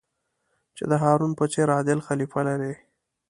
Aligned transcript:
چې 0.75 0.83
د 0.91 0.93
هارون 1.03 1.31
په 1.39 1.45
څېر 1.51 1.67
عادل 1.77 1.99
خلیفه 2.07 2.39
لرئ. 2.47 2.73